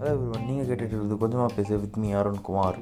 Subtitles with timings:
[0.00, 2.78] அதாவது நீங்கள் கேட்டுட்டு இருக்கிறது கொஞ்சமாக பேச வித் மீ அருண் குமார்.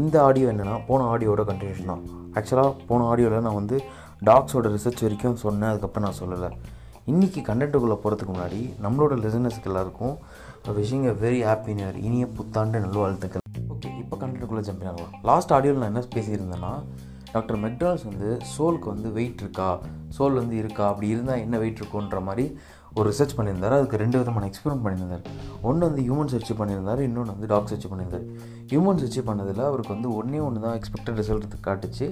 [0.00, 2.02] இந்த ஆடியோ என்னென்னா போன ஆடியோட கண்டினியூஷன் தான்.
[2.38, 3.76] ஆக்சுவலாக போன ஆடியோவில் நான் வந்து
[4.28, 6.50] டாக்ஸோட ரிசர்ச் வரைக்கும் சொன்னேன் அதுக்கப்புறம் நான் சொல்லலை.
[7.12, 10.14] இன்றைக்கி கண்டென்ட்டுக்குள்ளே போகிறதுக்கு முன்னாடி நம்மளோட லிசனர்ஸ்க்கு எல்லாருக்கும்
[10.78, 13.44] wishing a very happy new year இனிய புத்தாண்டு நல்வாழ்த்துக்கள்.
[13.74, 16.72] ஓகே இப்போ கண்டென்ட்டுக்குள்ளே ஜம்பினாங்களா லாஸ்ட் ஆடியோவில் நான் என்ன பேசியிருந்தேன்னா
[17.32, 19.80] டாக்டர் மெட்ராஸ் வந்து சோலுக்கு வந்து வெயிட் இருக்கா?
[20.18, 20.88] சோல் வந்து இருக்கா?
[20.88, 22.58] அப்படி இருந்தால் என்ன வெயிட் இருக்குன்ற மாதிரி
[22.94, 23.74] ஒரு ரிசர்ச் பண்ணியிருந்தார்.
[23.76, 25.24] அதுக்கு ரெண்டு விதமான எக்ஸ்பெரிமெண்ட் பண்ணியிருந்தார்.
[25.62, 27.00] ஒன்று வந்து ஹியூமன் சர்ச் பண்ணியிருந்தார்.
[27.08, 28.24] இன்னொன்று வந்து டாக் சர்ச் பண்ணியிருந்தார்.
[28.66, 32.10] ஹியூமன் சர்ச் பண்ணதில் அவருக்கு வந்து ஒன்றே ஒன்று தான் expected result காட்டுச்சு.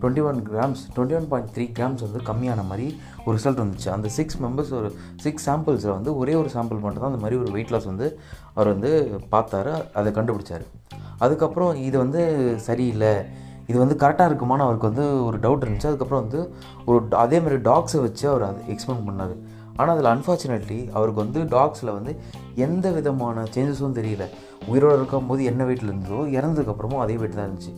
[0.00, 3.88] Twenty one grams twenty one point three grams வந்து கம்மியான மாதிரி ஒரு ரிசல்ட் வந்துச்சு.
[3.88, 7.50] அந்த சிக்ஸ் மெம்பர்ஸ் ஒரு சிக்ஸ் சாம்பிள்ஸில் வந்து ஒரே ஒரு சாம்பிள் மட்டும் தான் அந்த மாதிரி ஒரு
[7.50, 8.18] வெயிட் லாஸ் வந்து
[8.54, 9.92] அவர் வந்து பார்த்தாரு.
[9.92, 10.66] அதை கண்டுபிடிச்சார்.
[11.18, 12.22] அதுக்கப்புறம் இது வந்து
[12.58, 13.44] சரியில்லை.
[13.70, 15.90] இது வந்து கரெக்டாக இருக்குமான்னு அவருக்கு வந்து ஒரு டவுட் இருந்துச்சு.
[15.90, 16.40] அதுக்கப்புறம் வந்து
[16.90, 19.34] ஒரு அதே மாதிரி டாக்ஸை வச்சு அவர் அதை எக்ஸ்பிளைன் பண்ணார்.
[19.78, 22.12] ஆனால் அதில் அன்ஃபார்ச்சுனேட்லி அவருக்கு வந்து டாக்ஸில் வந்து
[22.66, 24.24] எந்த விதமான சேஞ்சஸும் தெரியல.
[24.70, 27.74] உயிரோடு இருக்கும்போது என்ன வெயிட்டில் இருந்ததோ இறந்ததுக்கப்புறமும் அதே வெயிட் தான் இருந்துச்சு.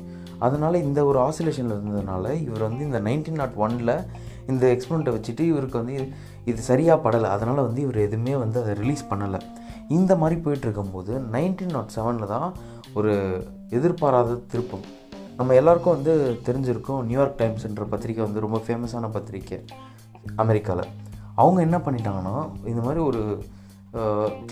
[0.46, 3.94] அதனால் இந்த ஒரு ஆசிலேஷனில் இருந்ததுனால இவர் வந்து இந்த நைன்டீன் நாட் ஒனில்
[4.50, 5.96] இந்த எக்ஸ்பெரிமெண்ட்டை வச்சுட்டு இவருக்கு வந்து
[6.50, 7.30] இது சரியாக படலை.
[7.36, 9.40] அதனால் வந்து இவர் எதுவுமே வந்து அதை ரிலீஸ் பண்ணலை.
[9.96, 12.48] இந்த மாதிரி போயிட்டு இருக்கும்போது நைன்டீன் நாட் செவனில் தான்
[12.98, 13.12] ஒரு
[13.78, 14.86] எதிர்பாராத திருப்பம்.
[15.38, 19.58] நம்ம எல்லாருக்கும் வந்து தெரிஞ்சிருக்கும் நியூயார்க் டைம்ஸ்ன்ற பத்திரிக்கை வந்து ரொம்ப ஃபேமஸான பத்திரிக்கை
[20.36, 20.88] அமெரிக்காவில்
[21.34, 23.20] அவங்க என்ன பண்ணிட்டாங்கன்னா இந்த மாதிரி ஒரு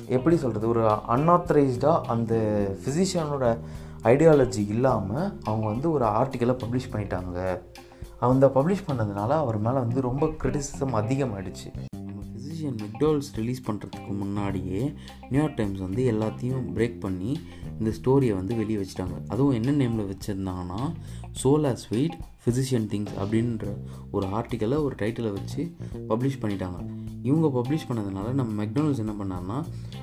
[0.06, 0.82] எப்படி சொல்கிறது ஒரு
[1.14, 2.34] அன்ஆத்தரைஸ்டாக அந்த
[2.82, 3.58] ஃபிசிஷியனோட
[4.02, 7.58] ஐடியாலஜி இல்லாமல் அவங்க வந்து ஒரு ஆர்டிக்கலை பப்ளிஷ் பண்ணிட்டாங்க.
[8.20, 11.70] அந்த பப்ளிஷ் பண்ணதுனால அவர் மேலே வந்து ரொம்ப கிரிட்டிசிசம் அதிகமாகிடுச்சு
[12.56, 14.92] நம்ம ஃபிசிஷியன் மெக்டால்ஸ் ரிலீஸ் பண்ணுறதுக்கு முன்னாடியே
[15.30, 17.30] நியூயார்க் டைம்ஸ் வந்து எல்லாத்தையும் பிரேக் பண்ணி
[17.78, 19.16] இந்த ஸ்டோரியை வந்து வெளியே வச்சுட்டாங்க.
[19.28, 20.80] அதுவும் என்ன நேமில் வச்சுருந்தாங்கன்னா
[21.42, 23.66] soul as weight physician things அப்படின்ற
[24.10, 25.74] ஒரு ஆர்டிக்கலை ஒரு டைட்டிலை வச்சு
[26.08, 26.78] பப்ளிஷ் பண்ணிட்டாங்க.
[27.22, 29.58] இவங்க பப்ளிஷ் பண்ணதுனால நம்ம மெக்டானல்ஸ் என்ன பண்ணார்னா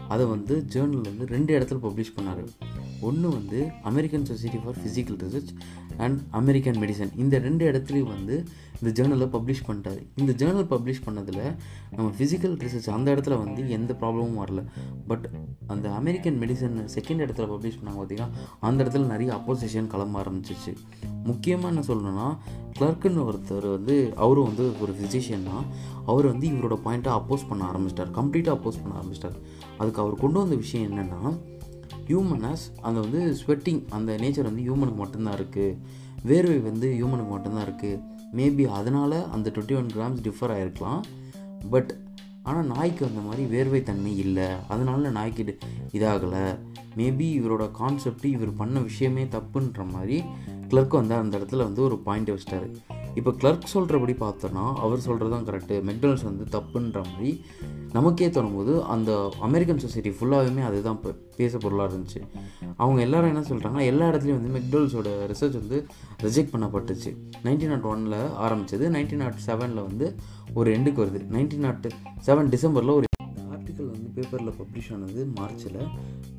[0.08, 2.44] அதை வந்து ஜேர்னல் வந்து ரெண்டு இடத்துல பப்ளிஷ் பண்ணார்.
[3.10, 5.52] ஒன்று வந்து American society for physical research
[5.98, 8.36] and American medicine இந்த ரெண்டு இடத்துலையும் வந்து
[8.82, 10.02] இந்த ஜேர்னலை பப்ளிஷ் பண்ணிட்டாரு.
[10.22, 11.44] இந்த ஜேர்னல் பப்ளிஷ் பண்ணதில்
[11.96, 14.62] நம்ம ஃபிசிக்கல் ரிசர்ச் அந்த இடத்துல வந்து எந்த ப்ராப்ளமும் வரல.
[15.08, 15.26] பட்
[15.68, 20.74] அந்த அமெரிக்கன் மெடிசன் செகண்ட் இடத்துல பப்ளிஷ் பண்ணாங்க பார்த்தீங்கன்னா அந்த இடத்துல நிறைய அப்போசிஷன் கிளம்ப ஆரம்பிச்சிச்சு.
[21.24, 22.28] முக்கியமாக என்ன சொல்லணும்னா
[22.80, 25.66] கிளர்க்குன்னு ஒருத்தர் வந்து அவரும் வந்து ஒரு ஃபிசிஷியன் தான்.
[26.06, 28.14] அவர் வந்து இவரோட பாயிண்ட்டை அப்போஸ் பண்ண ஆரம்பிச்சிட்டார்.
[28.20, 29.38] கம்ப்ளீட்டாக அப்போஸ் பண்ண ஆரம்பிச்சிட்டார்.
[29.78, 31.22] அதுக்கு அவர் கொண்டு வந்த விஷயம் என்னென்னா
[32.08, 35.78] ஹியூமனஸ் அந்த வந்து ஸ்வெட்டிங் அந்த நேச்சர் வந்து ஹியூமனுக்கு மட்டும்தான் இருக்குது
[36.28, 38.02] வேர்வை வந்து ஹியூமனுக்கு மட்டும்தான் இருக்குது
[38.40, 41.02] மேபி அதனால் அந்த டுவெண்ட்டி ஒன் கிராம்ஸ் டிஃபர் ஆகிருக்கலாம்
[41.70, 41.92] பட்
[42.44, 44.48] ஆனால் நாய்க்கு அந்த மாதிரி வேர்வை தன்மை இல்லை.
[44.68, 45.58] அதனால நாய்க்கு
[45.98, 46.42] இதாகலை.
[46.98, 50.18] மேபி இவரோட கான்செப்ட் இவர் பண்ண விஷயமே தப்புன்ற மாதிரி
[50.68, 52.70] கிளர்க் வந்து அந்த இடத்துல வந்து ஒரு பாயிண்ட் வச்சிட்டாரு.
[53.16, 57.32] இப்போ கிளர்க் சொல்கிறபடி பார்த்தோன்னா அவர் சொல்கிறது தான் கரெக்டு மெக்டனல்ஸ் வந்து தப்புன்ற மாதிரி
[57.92, 62.22] நமக்கே தோணும்போது அந்த அமெரிக்கன் சொசைட்டி ஃபுல்லாகவுமே அதுதான் இப்போ பேச பொருளாக இருந்துச்சு.
[62.78, 65.80] அவங்க எல்லாரும் என்ன சொல்கிறாங்கன்னா எல்லா இடத்துலையும் வந்து மெக்டோல்ஸோட ரிசர்ச் வந்து
[66.24, 67.12] ரிஜெக்ட் பண்ணப்பட்டுச்சு.
[67.44, 70.16] நைன்டீன் நாட் ஒனில் ஆரம்பித்தது நைன்டீன் நாட் செவனில் வந்து
[70.54, 71.22] ஒரு எண்டுக்கு வருது.
[71.38, 71.88] நைன்டீன் நாட்
[72.26, 73.08] செவன் டிசம்பரில் ஒரு
[74.24, 75.80] பேப்பரில் பப்ளிஷ் ஆனது மார்ச்சில்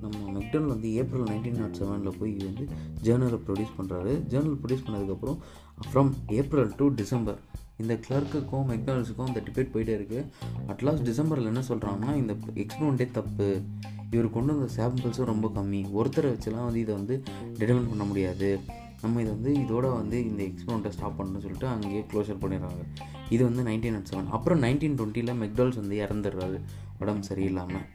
[0.03, 2.65] நம்ம மெக்டனல் வந்து ஏப்ரல் நைன்டீன் நாட் செவனில் போய் வந்து
[3.07, 5.39] ஜேர்னலை ப்ரொடியூஸ் பண்ணுறாரு ஜேர்னல் ப்ரொடியூஸ் பண்ணதுக்கப்புறம்
[5.89, 7.41] ஃப்ரம் ஏப்ரல் டு டிசம்பர்
[7.83, 10.25] இந்த கிளர்க்குக்கும் மெக்டானல்ஸுக்கும் இந்த டிபேட் போயிட்டே இருக்குது
[10.73, 13.49] அட்லாஸ்ட் டிசம்பரில் என்ன சொல்கிறாங்கன்னா இந்த எக்ஸ்பெரிமெண்ட்டே தப்பு.
[14.15, 15.81] இவர் கொண்டு வந்த சாம்பிள்ஸும் ரொம்ப கம்மி.
[15.99, 17.15] ஒருத்தரை வச்சுலாம் வந்து இதை வந்து
[17.59, 18.51] டிட்டர்மின் பண்ண முடியாது.
[19.03, 22.85] நம்ம இதை வந்து இதோட வந்து இந்த எக்ஸ்பெரிமெண்ட்டை ஸ்டாப் பண்ணணும்னு சொல்லிட்டு அங்கேயே க்ளோஷர் பண்ணிடுறாங்க.
[23.35, 26.59] இது வந்து நைன்டீன் நாட் செவன் அப்புறம் நைன்டீன் டுவெண்ட்டியில் மெக்டால்ஸ் வந்து இறந்துடுறாரு.
[26.99, 27.87] உடம்பு சரியில்லாமல்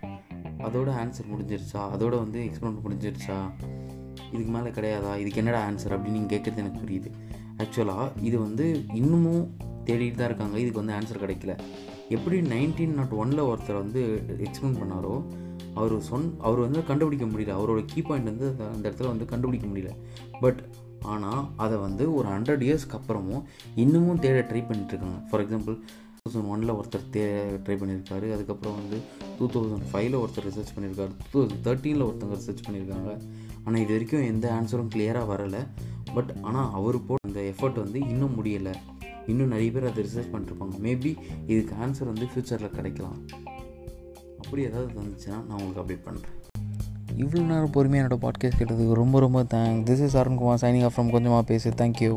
[0.59, 1.81] அதோட ஆன்சர் முடிஞ்சிருச்சா?
[1.95, 3.37] அதோட வந்து எக்ஸ்பெரிமெண்ட் முடிஞ்சிருச்சா?
[4.31, 5.17] இதுக்கு மேலே கிடையாதா?
[5.17, 7.11] இதுக்கு என்னடா ஆன்சர் அப்படின்னு நீங்கள் கேட்குறது எனக்கு புரியுது.
[7.57, 10.59] ஆக்சுவலாக இது வந்து இன்னமும் தேடிட்டு தான் இருக்காங்க.
[10.59, 11.59] இதுக்கு வந்து ஆன்சர் கிடைக்கல.
[12.09, 15.23] எப்படி நைன்டீன் நாட் ஒனில் ஒருத்தர் வந்து எக்ஸ்பிளைன் பண்ணாரோ
[15.73, 17.55] அவர் சொன் அவர் வந்து கண்டுபிடிக்க முடியல.
[17.57, 19.91] அவரோட கீ பாயிண்ட் வந்து அந்த இடத்துல வந்து கண்டுபிடிக்க முடியல.
[20.39, 20.63] பட்
[21.01, 23.43] ஆனால் அதை வந்து ஒரு ஹண்ட்ரட் இயர்ஸ்க்கு அப்புறமும்
[23.75, 25.77] இன்னமும் தேட ட்ரை பண்ணிட்டுருக்காங்க ஃபார் எக்ஸாம்பிள்
[26.29, 27.23] தௌசண்ட் ஒனில் ஒருத்தர் தே
[27.66, 28.97] ட்ரை பண்ணியிருக்காரு அதுக்கப்புறம் வந்து
[29.40, 33.11] டூ தௌசண்ட் ஃபைவ்ல ஒருத்தர் ரிசர்ச் பண்ணியிருக்காரு டூ தௌசண்ட் தேர்ட்டீனில் ஒருத்தங்க ரிசர்ச் பண்ணியிருக்காங்க
[33.64, 35.61] ஆனால் இது வரைக்கும் எந்த ஆன்சரும் கிளியராக வரலை.
[36.14, 38.73] பட் ஆனால் அவர் போட அந்த எஃபர்ட் வந்து இன்னும் முடியலை.
[39.28, 40.76] இன்னும் நிறைய பேர் அதை ரிசர்ச் பண்ணிருப்பாங்க.
[40.85, 41.11] மேபி
[41.47, 43.17] இதுக்கு ஆன்சர் வந்து ஃப்யூச்சரில் கிடைக்கலாம்.
[44.37, 46.35] அப்படி ஏதாவது வந்துச்சுன்னா நான் உங்களுக்கு அப்டேட் பண்ணுறேன்
[47.22, 51.11] இவ்வளோ நேரம் பொறுமையாக என்னோடய பாட்காஸ்ட் கேட்டதுக்கு ரொம்ப ரொம்ப thank this is Arunkumar signing off from
[51.11, 51.70] கொஞ்சமாக பேசு.
[51.70, 52.11] Thank you